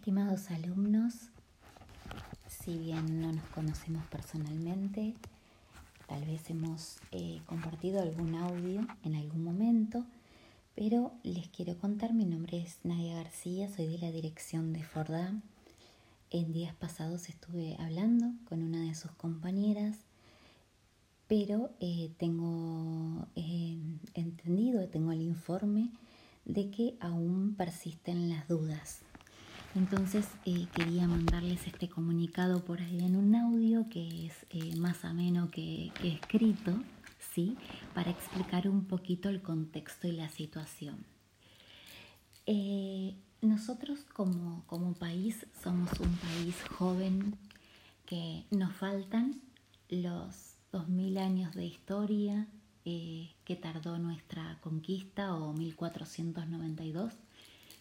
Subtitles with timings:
[0.00, 1.28] Estimados alumnos,
[2.48, 5.14] si bien no nos conocemos personalmente,
[6.08, 10.06] tal vez hemos eh, compartido algún audio en algún momento,
[10.74, 15.42] pero les quiero contar, mi nombre es Nadia García, soy de la dirección de Fordam.
[16.30, 19.98] En días pasados estuve hablando con una de sus compañeras,
[21.28, 23.76] pero eh, tengo eh,
[24.14, 25.90] entendido, tengo el informe
[26.46, 29.02] de que aún persisten las dudas
[29.74, 35.04] entonces eh, quería mandarles este comunicado por ahí en un audio que es eh, más
[35.04, 36.82] ameno que, que escrito,
[37.34, 37.56] ¿sí?
[37.94, 41.04] Para explicar un poquito el contexto y la situación.
[42.46, 47.36] Eh, nosotros como, como país somos un país joven
[48.06, 49.40] que nos faltan
[49.88, 52.48] los 2000 años de historia
[52.82, 57.12] que tardó nuestra conquista o 1492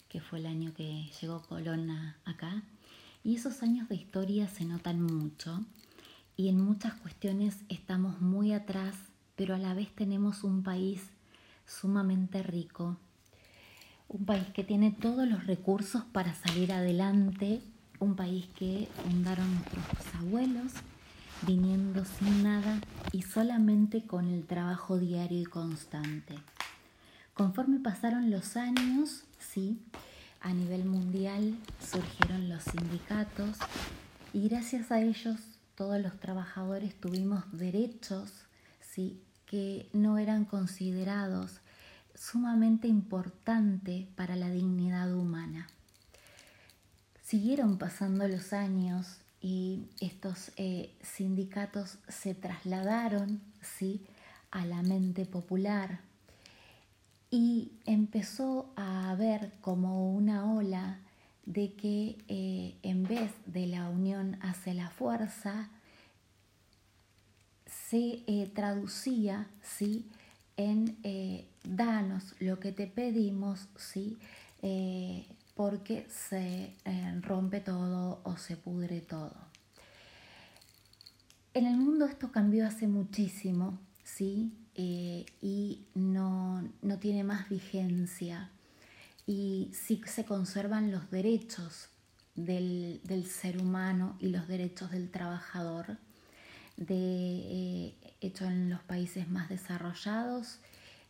[0.09, 1.89] que fue el año que llegó Colón
[2.25, 2.63] acá.
[3.23, 5.63] Y esos años de historia se notan mucho
[6.35, 8.95] y en muchas cuestiones estamos muy atrás,
[9.35, 11.01] pero a la vez tenemos un país
[11.65, 12.97] sumamente rico,
[14.07, 17.61] un país que tiene todos los recursos para salir adelante,
[17.99, 20.71] un país que fundaron nuestros abuelos
[21.45, 22.79] viniendo sin nada
[23.11, 26.35] y solamente con el trabajo diario y constante.
[27.39, 29.79] Conforme pasaron los años, sí,
[30.41, 33.55] a nivel mundial surgieron los sindicatos
[34.33, 35.39] y gracias a ellos
[35.73, 38.29] todos los trabajadores tuvimos derechos,
[38.81, 41.61] sí, que no eran considerados
[42.13, 45.69] sumamente importantes para la dignidad humana.
[47.23, 54.05] Siguieron pasando los años y estos eh, sindicatos se trasladaron ¿sí?
[54.51, 56.08] a la mente popular,
[57.31, 60.99] y empezó a haber como una ola
[61.45, 65.69] de que eh, en vez de la unión hacia la fuerza,
[67.65, 70.07] se eh, traducía ¿sí?
[70.57, 74.17] en eh, danos lo que te pedimos, ¿sí?
[75.55, 76.73] porque se
[77.21, 79.35] rompe todo o se pudre todo.
[81.53, 84.51] En el mundo esto cambió hace muchísimo, ¿sí?
[84.81, 86.63] Eh, y no,
[87.01, 88.49] tiene más vigencia
[89.27, 91.89] y sí se conservan los derechos
[92.33, 95.97] del, ser humano y los derechos del trabajador.
[96.77, 100.59] De, eh, hecho en los países más desarrollados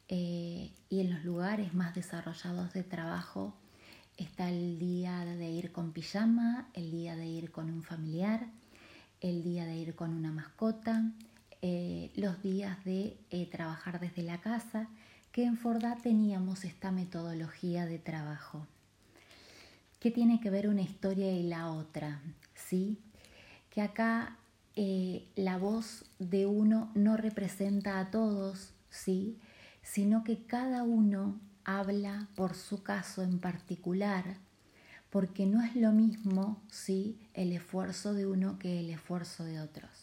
[0.08, 3.53] eh, y en los lugares más desarrollados de trabajo
[4.18, 8.47] está el día de ir con pijama, el día de ir con un familiar,
[9.22, 11.12] el día de ir con una mascota,
[11.62, 14.88] eh, los días de eh, trabajar desde la casa,
[15.31, 18.66] que en Forda teníamos esta metodología de trabajo.
[20.00, 22.22] ¿Qué tiene que ver una historia y la otra?
[22.56, 22.97] ¿Sí?
[23.70, 24.38] Que acá
[24.75, 29.38] eh, la voz de uno no representa a todos, ¿sí?
[29.84, 34.38] Sino que cada uno habla por su caso en particular,
[35.09, 37.20] porque no es lo mismo, ¿sí?
[37.34, 39.98] El esfuerzo de uno que el esfuerzo de otros.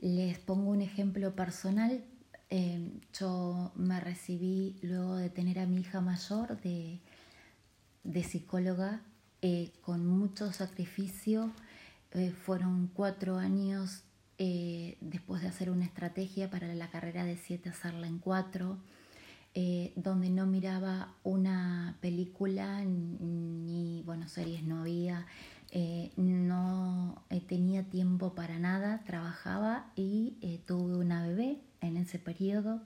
[0.00, 2.02] Les pongo un ejemplo personal.
[2.48, 7.00] Em, yo me recibí luego de tener a mi hija mayor de,
[8.24, 9.02] psicóloga
[9.42, 11.52] eh, con mucho sacrificio.
[12.12, 14.02] Eh, fueron cuatro años
[14.38, 18.78] eh, después de hacer una estrategia para la carrera de siete hacerla en cuatro,
[19.96, 25.26] donde no miraba una película ni, bueno, series no había,
[25.72, 32.18] eh, no eh, tenía tiempo para nada, trabajaba y eh, tuve una bebé en ese
[32.18, 32.82] periodo.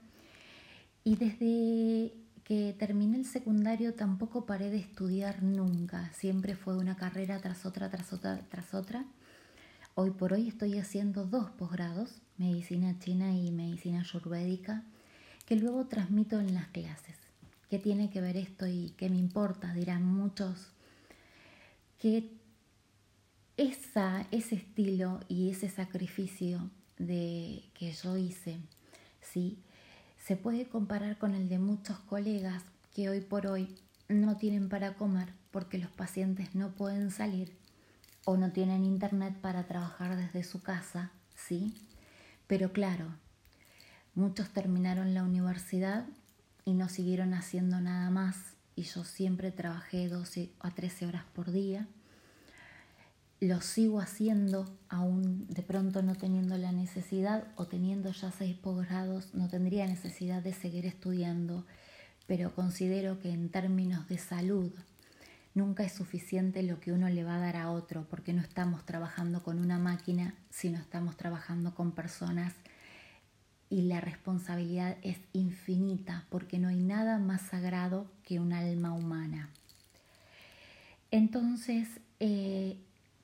[1.02, 2.12] Y desde
[2.44, 7.90] que terminé el secundario tampoco paré de estudiar nunca, siempre fue una carrera tras otra,
[7.90, 9.06] tras otra, tras otra.
[9.94, 14.82] Hoy por hoy estoy haciendo dos posgrados, medicina china y medicina ayurvédica,
[15.46, 17.16] que luego transmito en las clases.
[17.70, 19.72] ¿Qué tiene que ver esto y qué me importa?
[19.72, 20.72] Dirán muchos.
[21.98, 22.43] Que
[23.56, 28.58] esa, ese estilo y ese sacrificio de, que yo hice,
[29.20, 29.58] ¿sí?
[30.24, 32.62] se puede comparar con el de muchos colegas
[32.94, 33.76] que hoy por hoy
[34.08, 37.54] no tienen para comer porque los pacientes no pueden salir
[38.24, 41.74] o no tienen internet para trabajar desde su casa, ¿sí?
[42.46, 43.14] Pero claro,
[44.14, 46.06] muchos terminaron la universidad
[46.64, 51.52] y no siguieron haciendo nada más y yo siempre trabajé 12 a 13 horas por
[51.52, 51.86] día
[53.44, 59.34] lo sigo haciendo aún de pronto no teniendo la necesidad o teniendo ya seis posgrados,
[59.34, 61.64] no tendría necesidad de seguir estudiando,
[62.26, 64.72] pero considero que en términos de salud
[65.54, 68.84] Nunca es suficiente lo que uno le va a dar a otro, porque no estamos
[68.84, 72.52] trabajando con una máquina, sino estamos trabajando con personas
[73.70, 79.48] y la responsabilidad es infinita, porque no hay nada más sagrado que un alma humana.
[81.12, 81.88] Entonces,
[82.18, 82.76] eh,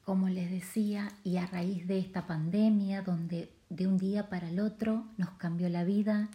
[0.04, 4.60] como les decía, y a raíz de esta pandemia, donde de un día para el
[4.60, 6.28] otro nos cambió la vida,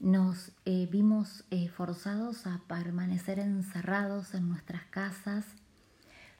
[0.00, 5.46] nos eh, vimos eh, forzados a permanecer encerrados en nuestras casas,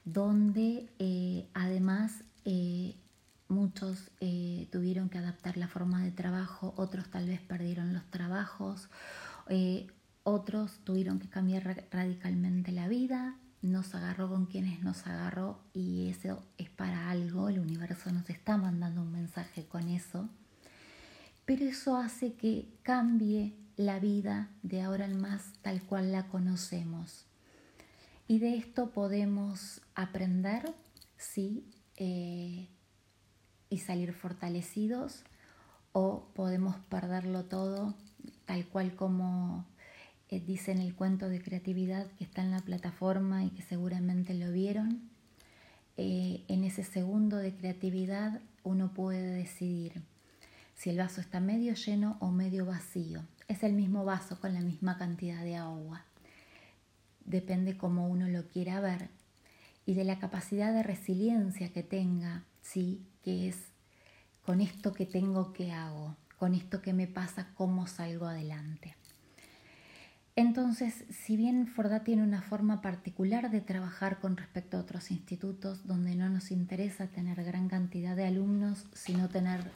[0.05, 2.25] donde eh, además
[3.49, 4.11] muchos
[4.71, 8.91] tuvieron que adaptar la forma de trabajo, otros tal vez perdieron los trabajos,
[10.25, 13.37] otros tuvieron que cambiar radicalmente la vida,
[13.69, 18.57] nos agarró con quienes nos agarró y eso es para algo, el universo nos está
[18.57, 20.29] mandando un mensaje con eso
[21.45, 27.27] pero eso hace que cambie la vida de ahora en más tal cual la conocemos.
[28.27, 30.75] Y de esto podemos aprender,
[31.19, 32.69] sí, eh,
[33.69, 35.25] y salir fortalecidos,
[35.93, 37.95] o podemos perderlo todo,
[38.47, 39.67] tal cual como
[40.41, 44.51] dice en el cuento de creatividad que está en la plataforma y que seguramente lo
[44.53, 45.11] vieron.
[45.97, 50.03] Eh, en ese segundo de creatividad uno puede decidir
[50.75, 53.23] si el vaso está medio lleno o medio vacío.
[53.49, 56.05] Es el mismo vaso con la misma cantidad de agua.
[57.25, 59.09] Depende cómo uno lo quiera ver
[59.87, 63.57] y de la capacidad de resiliencia que tenga, sí, que es
[64.45, 66.17] con esto que tengo, ¿qué hago?
[66.39, 68.95] Con esto que me pasa, ¿cómo salgo adelante?
[70.37, 75.87] Entonces, si bien Forda tiene una forma particular de trabajar con respecto a otros institutos
[75.87, 79.71] donde no nos interesa tener gran cantidad de alumnos, sino tener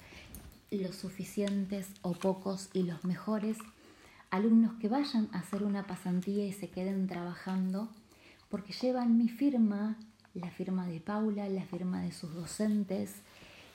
[0.73, 3.57] los suficientes o pocos y los mejores,
[4.31, 7.89] alumnos que vayan a hacer una pasantía y se queden trabajando
[8.49, 9.97] porque llevan mi firma,
[10.35, 13.15] la firma de Paula, la firma de sus docentes,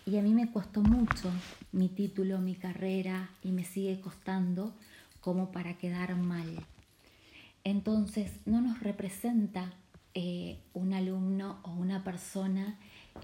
[0.06, 1.32] y a mí me costó mucho
[1.72, 4.74] mi título, mi carrera, y me sigue costando
[5.22, 6.66] como para quedar mal.
[7.64, 9.74] Entonces no nos representa
[10.16, 12.78] eh, un alumno o una persona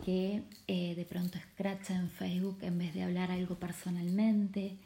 [0.05, 4.77] que eh, de pronto escracha en Facebook en vez de hablar algo personalmente,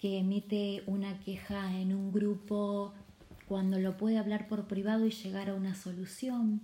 [0.00, 2.92] que emite una queja en un grupo
[3.46, 6.60] cuando lo puede hablar por privado y llegar a una solución.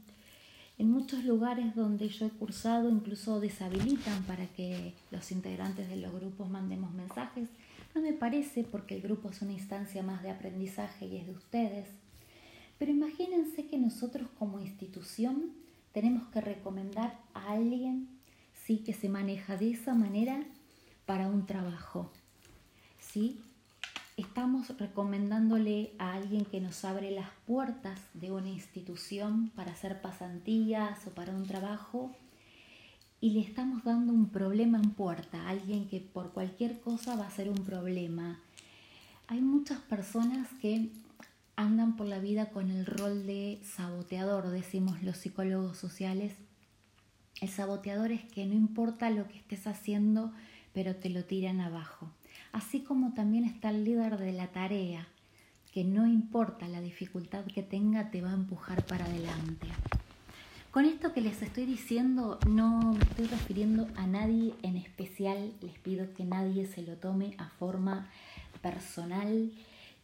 [0.77, 6.13] En muchos lugares donde yo he cursado incluso deshabilitan para que los integrantes de los
[6.13, 7.49] grupos mandemos mensajes.
[7.95, 11.33] No me parece porque el grupo es una instancia más de aprendizaje y es de
[11.33, 11.89] ustedes.
[12.79, 15.53] Pero imagínense que nosotros como institución
[15.93, 18.09] tenemos que recomendar a alguien
[18.67, 18.79] ¿sí?
[18.79, 20.45] que se maneja de esa manera
[21.07, 22.11] para un trabajo.
[22.99, 23.41] ¿sí?
[24.17, 31.07] Estamos recomendándole a alguien que nos abre las puertas de una institución para hacer pasantías
[31.07, 32.11] o para un trabajo
[33.21, 37.31] y le estamos dando un problema en puerta, alguien que por cualquier cosa va a
[37.31, 38.39] ser un problema.
[39.29, 40.91] Hay muchas personas que
[41.57, 46.35] andan por la vida con el rol de saboteador, decimos los psicólogos sociales.
[47.41, 50.33] El saboteador es que no importa lo que estés haciendo,
[50.73, 52.11] pero te lo tiran abajo.
[52.53, 55.09] Así como también está el líder de la tarea,
[55.73, 59.67] que no importa la dificultad que tenga, te va a empujar para adelante.
[60.71, 65.79] Con esto que les estoy diciendo, no me estoy refiriendo a nadie en especial, les
[65.79, 68.09] pido que nadie se lo tome a forma
[68.61, 69.53] personal,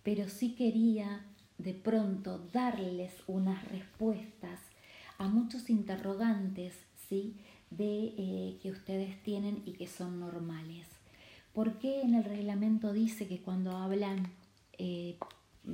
[0.04, 1.25] pero sí quería
[1.62, 4.59] de pronto darles unas respuestas
[5.19, 6.75] a muchos interrogantes
[7.09, 7.37] ¿sí?
[7.71, 10.87] de eh, que ustedes tienen y que son normales.
[11.52, 14.33] ¿Por qué en el reglamento dice que cuando hablan
[14.79, 15.17] eh,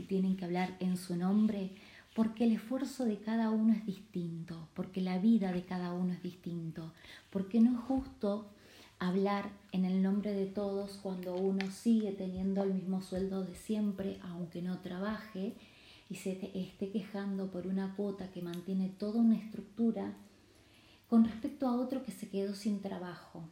[0.08, 1.70] tienen que hablar en su nombre?
[2.14, 6.22] Porque el esfuerzo de cada uno es distinto, porque la vida de cada uno es
[6.22, 6.92] distinto,
[7.30, 8.46] porque no es justo
[8.98, 14.18] hablar en el nombre de todos cuando uno sigue teniendo el mismo sueldo de siempre,
[14.22, 15.54] aunque no trabaje,
[16.08, 20.14] y se esté quejando por una cuota que mantiene toda una estructura
[21.08, 23.44] con respecto a otro que se quedó sin trabajo.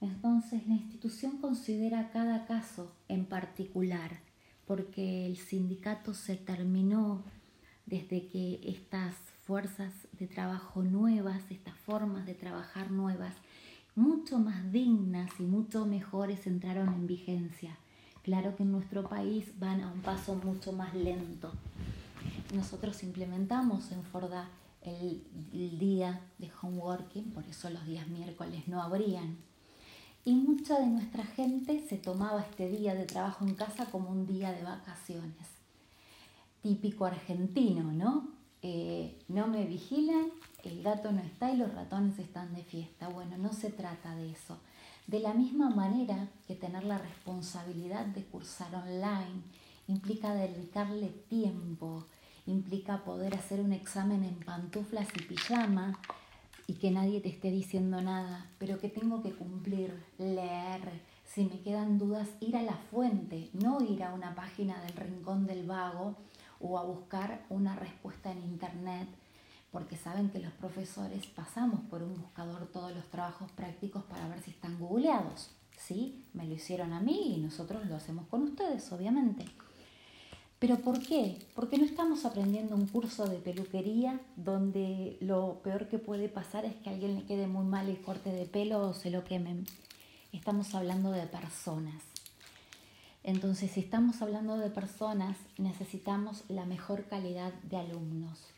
[0.00, 4.20] Entonces la institución considera cada caso en particular,
[4.66, 7.24] porque el sindicato se terminó
[7.86, 13.34] desde que estas fuerzas de trabajo nuevas, estas formas de trabajar nuevas,
[13.94, 17.78] mucho más dignas y mucho mejores entraron en vigencia.
[18.24, 21.52] Claro que en nuestro país van a un paso mucho más lento.
[22.52, 24.48] Nosotros implementamos en Forda
[24.82, 25.22] el,
[25.78, 29.36] día de homeworking, por eso los días miércoles no habrían.
[30.24, 34.26] Y mucha de nuestra gente se tomaba este día de trabajo en casa como un
[34.26, 35.46] día de vacaciones.
[36.62, 38.34] Típico argentino, ¿no?
[38.66, 40.30] eh, no me vigilan,
[40.62, 43.08] el gato no está y los ratones están de fiesta.
[43.08, 44.58] Bueno, no se trata de eso.
[45.06, 49.42] De la misma manera que tener la responsabilidad de cursar online
[49.86, 52.06] implica dedicarle tiempo,
[52.46, 55.98] implica poder hacer un examen en pantuflas y pijama
[56.66, 61.60] y que nadie te esté diciendo nada, pero que tengo que cumplir, leer, si me
[61.60, 66.16] quedan dudas, ir a la fuente, no ir a una página del rincón del vago
[66.60, 69.08] o a buscar una respuesta en internet
[69.74, 74.40] porque saben que los profesores pasamos por un buscador todos los trabajos prácticos para ver
[74.40, 75.50] si están googleados.
[75.76, 76.24] ¿Sí?
[76.32, 79.44] Me lo hicieron a mí y nosotros lo hacemos con ustedes, obviamente.
[80.60, 81.44] ¿Pero por qué?
[81.56, 86.76] Porque no estamos aprendiendo un curso de peluquería donde lo peor que puede pasar es
[86.76, 89.66] que a alguien le quede muy mal el corte de pelo o se lo quemen.
[90.32, 92.00] Estamos hablando de personas.
[93.24, 98.53] Entonces, si estamos hablando de personas, necesitamos la mejor calidad de alumnos.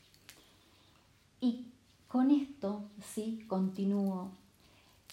[1.46, 1.64] Y
[2.08, 2.82] con esto,
[3.14, 4.32] sí, continúo,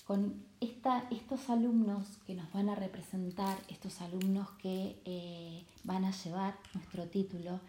[0.07, 6.57] con estos alumnos que nos van a representar, estos alumnos que eh, van a llevar
[6.73, 7.59] nuestro título,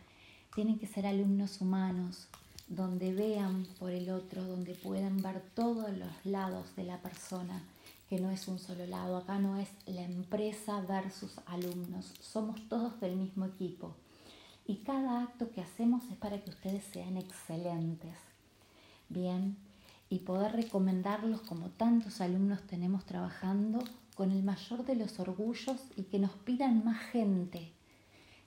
[0.55, 2.29] tienen que ser alumnos humanos,
[2.67, 7.63] donde vean por el otro, donde puedan ver todos los lados de la persona,
[8.09, 12.99] que no es un solo lado, acá no es la empresa versus alumnos, somos todos
[13.03, 13.95] del mismo equipo.
[14.67, 18.17] Y cada acto que hacemos es para que ustedes sean excelentes
[19.09, 19.57] bien,
[20.09, 23.83] y poder recomendarlos como tantos alumnos tenemos trabajando
[24.15, 27.73] con el mayor de los orgullos y que nos pidan más gente,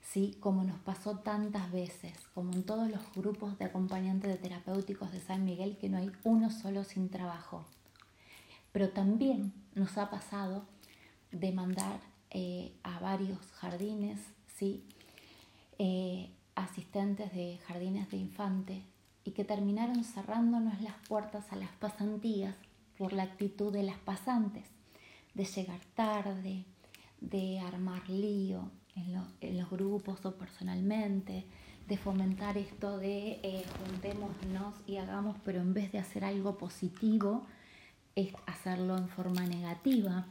[0.00, 0.36] ¿sí?
[0.40, 5.20] como nos pasó tantas veces, como en todos los grupos de acompañantes de terapéuticos de
[5.20, 7.66] San Miguel, que no hay uno solo sin trabajo.
[8.72, 10.64] Pero también nos ha pasado
[11.32, 12.00] de mandar
[12.30, 14.20] eh, a varios jardines,
[14.56, 14.84] ¿sí?
[15.78, 18.82] Eh, asistentes de jardines de infantes
[19.28, 22.54] y que terminaron cerrándonos las puertas a las pasantías
[22.96, 24.64] por la actitud de las pasantes,
[25.34, 26.64] de llegar tarde,
[27.20, 31.44] de armar lío en, los grupos o personalmente,
[31.86, 37.46] de fomentar esto de eh, juntémonos y hagamos, pero en vez de hacer algo positivo,
[38.14, 40.26] es hacerlo en forma negativa.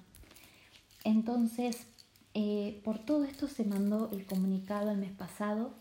[1.04, 1.86] Entonces,
[2.34, 5.76] eh, por todo esto se mandó el comunicado el mes pasado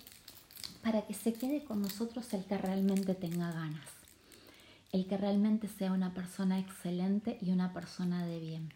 [0.87, 3.89] para que se quede con nosotros el que realmente tenga ganas,
[4.93, 8.73] el que realmente sea una persona excelente y una persona de bien.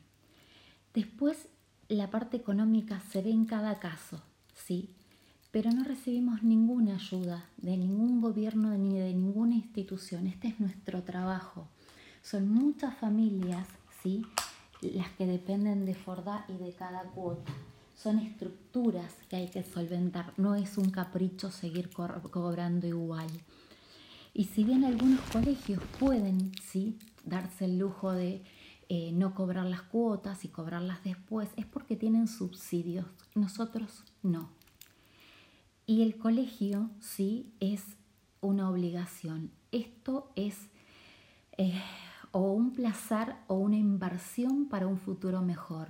[0.92, 1.46] Después,
[1.86, 4.20] la parte económica se ve en cada caso,
[4.56, 4.90] sí,
[5.52, 10.26] pero no recibimos ninguna ayuda de ningún gobierno ni de ninguna institución.
[10.26, 11.68] Este es nuestro trabajo.
[12.24, 13.68] Son muchas familias,
[14.02, 14.26] sí,
[14.80, 17.52] las que dependen de Forda y de cada cuota
[18.02, 23.28] son estructuras que hay que solventar, no es un capricho seguir cobrando igual.
[24.32, 28.42] Y si bien algunos colegios pueden sí darse el lujo de
[28.88, 34.50] eh, no cobrar las cuotas y cobrarlas después, es porque tienen subsidios, nosotros no.
[35.84, 37.82] Y el colegio sí es
[38.40, 39.50] una obligación.
[39.72, 40.70] Esto es
[41.58, 41.80] eh,
[42.32, 45.88] o un placer o una inversión para un futuro mejor.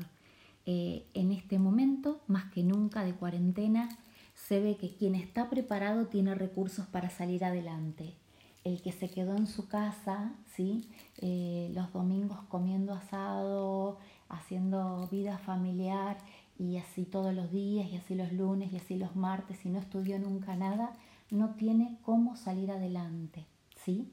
[0.72, 3.88] Eh, en este momento, más que nunca de cuarentena,
[4.36, 8.14] se ve que quien está preparado tiene recursos para salir adelante.
[8.62, 10.88] El que se quedó en su casa, ¿sí?
[11.20, 13.98] Eh, los domingos comiendo asado,
[14.28, 16.18] haciendo vida familiar
[16.56, 19.80] y así todos los días y así los lunes y así los martes y no
[19.80, 20.92] estudió nunca nada,
[21.32, 23.44] no tiene cómo salir adelante.
[23.74, 24.08] ¿sí?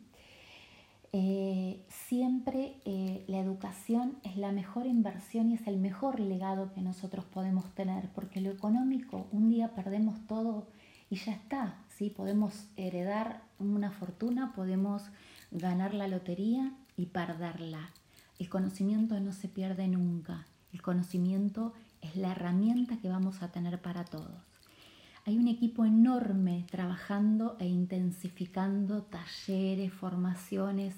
[1.14, 6.82] Eh, siempre eh, la educación es la mejor inversión y es el mejor legado que
[6.82, 10.68] nosotros podemos tener, porque lo económico, un día perdemos todo
[11.10, 12.10] y ya está, ¿sí?
[12.10, 15.04] podemos heredar una fortuna, podemos
[15.52, 17.92] ganar la lotería y perderla.
[18.38, 23.82] El conocimiento no se pierde nunca, el conocimiento es la herramienta que vamos a tener
[23.82, 24.47] para todos.
[25.28, 30.96] Hay un equipo enorme trabajando e intensificando talleres, formaciones,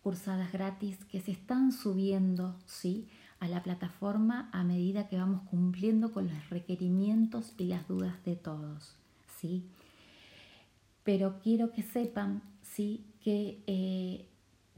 [0.00, 3.08] cursadas gratis que se están subiendo ¿sí?
[3.40, 8.36] a la plataforma a medida que vamos cumpliendo con los requerimientos y las dudas de
[8.36, 8.94] todos.
[9.40, 9.64] ¿sí?
[11.02, 13.04] Pero quiero que sepan ¿sí?
[13.24, 14.24] que eh,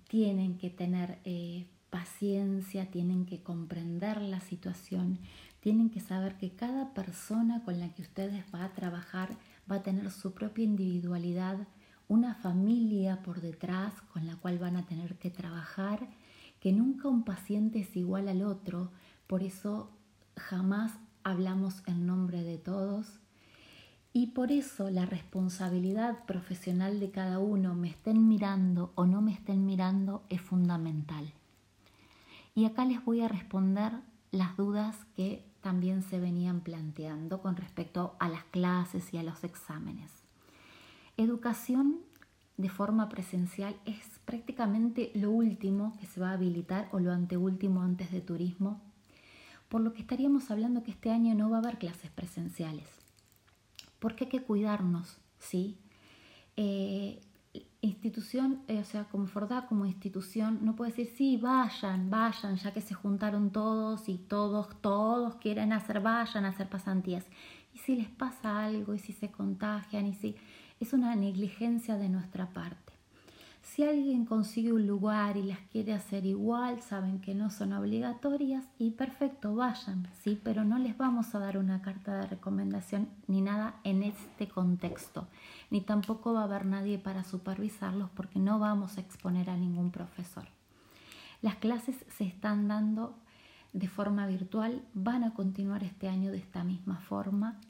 [0.09, 5.19] tienen que tener eh, paciencia, tienen que comprender la situación
[5.67, 9.37] tienen que saber que cada persona con la que ustedes van a trabajar
[9.69, 11.67] va a tener su propia individualidad,
[12.07, 16.07] una familia por detrás con la cual van a tener que trabajar,
[16.61, 18.93] que nunca un paciente es igual al otro,
[19.27, 19.91] por eso
[20.37, 20.93] jamás
[21.25, 23.19] hablamos en nombre de todos
[24.13, 29.33] Y por eso la responsabilidad profesional de cada uno, me estén mirando o no me
[29.33, 31.33] estén mirando, es fundamental.
[32.55, 33.95] Y acá les voy a responder
[34.31, 39.43] las dudas que también se venían planteando con respecto a las clases y a los
[39.43, 40.13] exámenes.
[41.17, 41.97] Educación
[42.57, 47.83] de forma presencial es prácticamente lo último que se va a habilitar o lo anteúltimo
[47.83, 48.81] antes de turismo,
[49.69, 52.89] por lo que estaríamos hablando que este año no va a haber clases presenciales
[53.99, 55.79] porque hay que cuidarnos, ¿sí?
[56.57, 57.21] Eh,
[57.81, 62.73] institución, eh, o sea, como Fordá, como institución, no puede decir, sí, vayan, vayan, ya
[62.73, 67.25] que se juntaron todos y todos, todos quieren hacer, vayan a hacer pasantías.
[67.75, 70.37] Y si les pasa algo, y si se contagian, y si
[70.81, 72.86] es una negligencia de nuestra parte.
[73.67, 78.65] Si alguien consigue un lugar y las quiere hacer igual, saben que no son obligatorias
[78.79, 80.41] y perfecto, vayan, ¿sí?
[80.43, 85.27] Pero no les vamos a dar una carta de recomendación ni nada en este contexto,
[85.71, 89.91] ni tampoco va a haber nadie para supervisarlos porque no vamos a exponer a ningún
[89.91, 90.45] profesor.
[91.43, 93.17] Las clases se están dando
[93.73, 97.61] de forma virtual, van a continuar este año de esta misma forma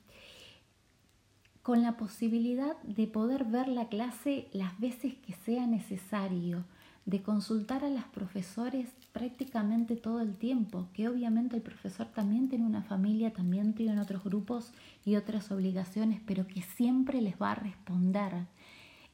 [1.66, 6.64] con la posibilidad de poder ver la clase las veces que sea necesario,
[7.06, 12.66] de consultar a los profesores prácticamente todo el tiempo, que obviamente el profesor también tiene
[12.66, 14.70] una familia, también tiene otros grupos
[15.04, 18.46] y otras obligaciones, pero que siempre les va a responder.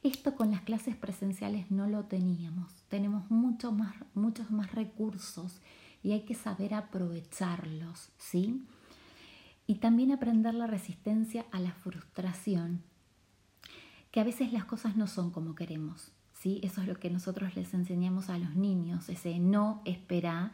[0.03, 5.59] Esto con las clases presenciales no lo teníamos, tenemos más, muchos más recursos
[6.03, 8.63] y hay que saber aprovecharlos, ¿sí?
[9.65, 12.81] Y también aprender la resistencia a la frustración,
[14.11, 16.11] que a veces las cosas no son como queremos.
[16.33, 16.59] ¿sí?
[16.63, 20.51] Eso es lo que nosotros les enseñamos a los niños, ese no espera.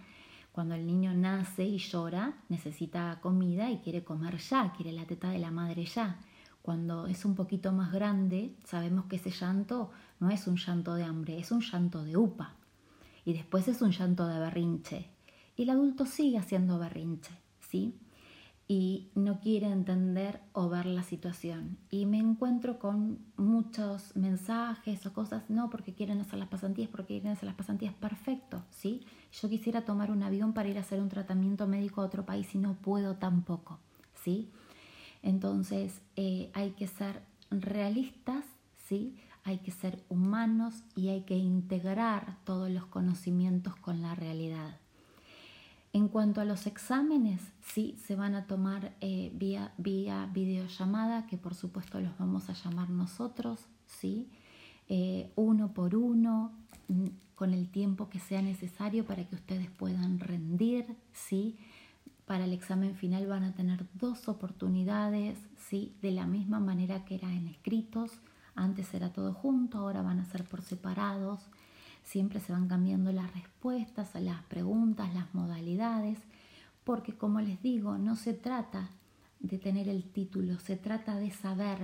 [0.51, 5.29] Cuando el niño nace y llora, necesita comida y quiere comer ya, quiere la teta
[5.29, 6.19] de la madre ya.
[6.61, 11.03] Cuando es un poquito más grande, sabemos que ese llanto no es un llanto de
[11.03, 12.55] hambre, es un llanto de upa.
[13.25, 15.09] Y después es un llanto de berrinche.
[15.55, 17.95] Y el adulto sigue haciendo berrinche, ¿sí?
[18.71, 21.79] Y no quiere entender o ver la situación.
[21.89, 27.15] Y me encuentro con muchos mensajes o cosas, no, porque quieren hacer las pasantías, porque
[27.15, 29.07] quieren hacer las pasantías, perfecto, ¿sí?
[29.31, 32.53] Yo quisiera tomar un avión para ir a hacer un tratamiento médico a otro país
[32.53, 33.79] y no puedo tampoco,
[34.13, 34.51] ¿sí?
[35.23, 38.45] Entonces eh, hay que ser realistas,
[38.85, 39.17] ¿sí?
[39.45, 44.77] Hay que ser humanos y hay que integrar todos los conocimientos con la realidad.
[45.91, 51.37] En cuanto a los exámenes, sí, se van a tomar eh, vía, vía videollamada, que
[51.37, 54.29] por supuesto los vamos a llamar nosotros, sí,
[54.87, 56.51] eh, uno por uno,
[56.89, 61.57] mm, con el tiempo que sea necesario para que ustedes puedan rendir, sí.
[62.25, 67.15] Para el examen final van a tener dos oportunidades, sí, de la misma manera que
[67.15, 68.11] era en escritos.
[68.53, 71.49] Antes era todo junto, ahora van a ser por separados
[72.09, 76.17] Siempre se van cambiando las respuestas a las preguntas, las modalidades,
[76.83, 78.89] porque como les digo, no se trata
[79.39, 81.77] de tener el título, se trata de saber,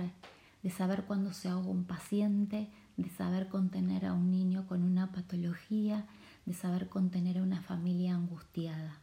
[0.64, 5.12] de saber cuándo se ahoga un paciente, de saber contener a un niño con una
[5.12, 6.06] patología,
[6.44, 8.98] de saber contener a una familia angustiada.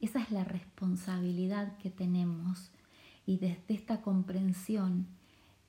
[0.00, 2.70] Esa es la responsabilidad que tenemos
[3.26, 5.08] y desde esta comprensión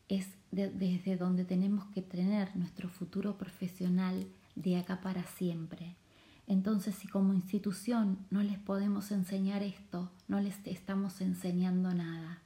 [0.10, 5.96] es desde donde tenemos que tener nuestro futuro profesional de acá para siempre.
[6.48, 12.42] Entonces, si como institución no les podemos enseñar esto, no les estamos enseñando nada.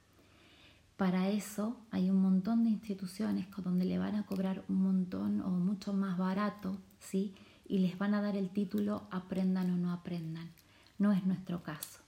[0.96, 5.50] Para eso hay un montón de instituciones donde le van a cobrar un montón o
[5.50, 7.34] mucho más barato, ¿sí?
[7.68, 10.50] Y les van a dar el título aprendan o no aprendan.
[10.98, 12.00] No es nuestro caso.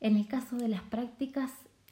[0.00, 1.50] En el caso de las prácticas,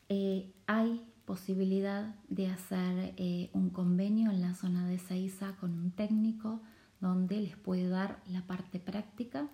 [0.09, 5.91] eh, hay posibilidad de hacer eh, un convenio en la zona de Seiza con un
[5.91, 6.61] técnico
[7.01, 9.49] donde les puede dar la parte práctica.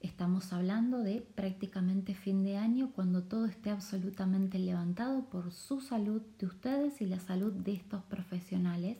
[0.00, 6.22] Estamos hablando de prácticamente fin de año cuando todo esté absolutamente levantado por su salud
[6.38, 8.96] de ustedes y la salud de estos profesionales.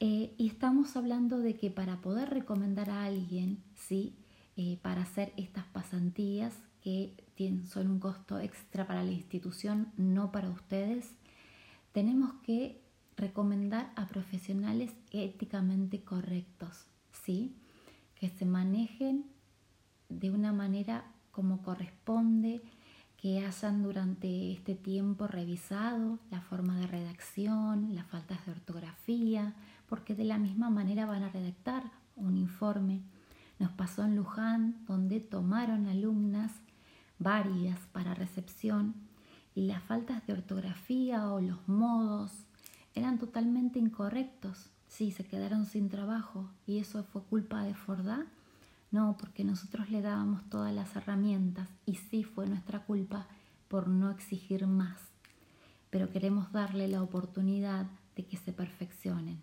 [0.00, 4.16] Eh, y estamos hablando de que para poder recomendar a alguien, ¿sí?
[4.56, 7.23] Eh, para hacer estas pasantías que
[7.66, 11.14] son un costo extra para la institución, no para ustedes,
[11.92, 12.80] tenemos que
[13.16, 16.86] recomendar a profesionales éticamente correctos,
[17.24, 17.56] ¿sí?
[18.14, 19.26] Que se manejen
[20.08, 22.62] de una manera como corresponde,
[23.16, 29.54] que hayan durante este tiempo revisado la forma de redacción, las faltas de ortografía,
[29.88, 33.00] porque de la misma manera van a redactar un informe.
[33.58, 36.52] Nos pasó en Luján, donde tomaron alumnas
[37.24, 38.94] varias para recepción
[39.54, 42.44] y las faltas de ortografía o los modos
[42.94, 44.70] eran totalmente incorrectos.
[44.86, 48.26] Sí, se quedaron sin trabajo y eso fue culpa de Fordá.
[48.92, 53.26] No, porque nosotros le dábamos todas las herramientas y sí fue nuestra culpa
[53.66, 55.00] por no exigir más.
[55.90, 59.42] Pero queremos darle la oportunidad de que se perfeccionen.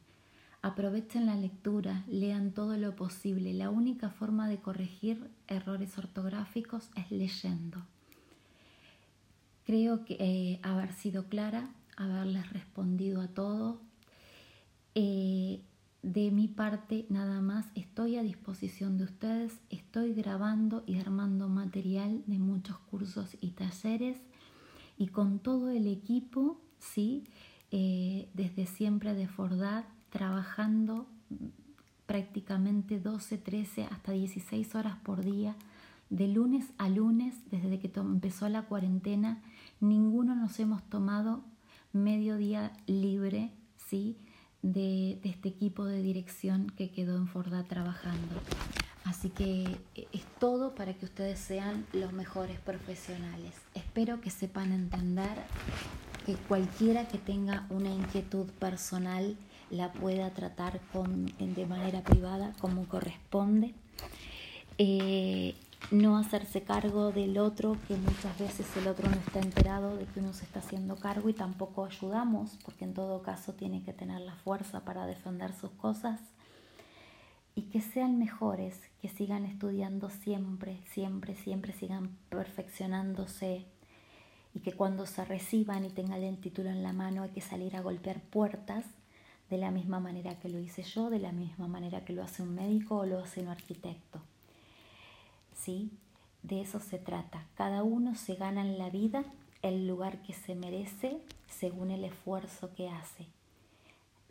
[0.63, 3.53] Aprovechen la lectura, lean todo lo posible.
[3.53, 7.83] La única forma de corregir errores ortográficos es leyendo.
[9.65, 13.81] Creo que eh, haber sido clara, haberles respondido a todo.
[14.93, 15.61] Eh,
[16.03, 19.53] de mi parte, nada más, estoy a disposición de ustedes.
[19.69, 24.17] Estoy grabando y armando material de muchos cursos y talleres
[24.97, 27.23] y con todo el equipo, ¿sí?
[27.71, 31.07] Eh, desde siempre de Fordad, trabajando
[32.05, 35.55] prácticamente 12, 13 hasta 16 horas por día,
[36.09, 39.41] de lunes a lunes, desde que empezó la cuarentena,
[39.79, 41.41] ninguno nos hemos tomado
[41.93, 44.17] medio día libre, ¿sí?
[44.61, 48.35] De, este equipo de dirección que quedó en Forda trabajando.
[49.05, 53.55] Así que eh, es todo para que ustedes sean los mejores profesionales.
[53.73, 55.37] Espero que sepan entender
[56.25, 59.37] que cualquiera que tenga una inquietud personal
[59.71, 63.73] la pueda tratar con, de manera privada como corresponde.
[64.77, 65.55] Eh,
[65.89, 70.19] no hacerse cargo del otro, que muchas veces el otro no está enterado de que
[70.19, 74.21] uno se está haciendo cargo y tampoco ayudamos, porque en todo caso tiene que tener
[74.21, 76.19] la fuerza para defender sus cosas.
[77.55, 83.65] Y que sean mejores, que sigan estudiando siempre, siempre, siempre sigan perfeccionándose.
[84.53, 87.75] Y que cuando se reciban y tengan el título en la mano hay que salir
[87.75, 88.85] a golpear puertas
[89.51, 92.41] de la misma manera que lo hice yo, de la misma manera que lo hace
[92.41, 94.21] un médico o lo hace un arquitecto.
[95.53, 95.91] ¿sí?
[96.41, 97.45] De eso se trata.
[97.55, 99.25] Cada uno se gana en la vida
[99.61, 103.27] el lugar que se merece según el esfuerzo que hace.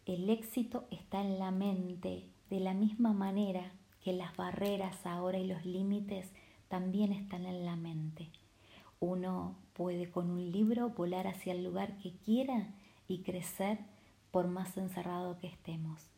[0.07, 5.47] El éxito está en la mente, de la misma manera que las barreras ahora y
[5.47, 6.31] los límites
[6.69, 8.31] también están en la mente.
[9.01, 12.69] Uno puede con un libro volar hacia el lugar que quiera
[13.07, 13.81] y crecer
[14.31, 16.11] por más encerrado que estemos.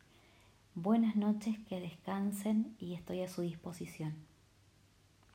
[0.75, 4.15] Buenas noches, que descansen y estoy a su disposición.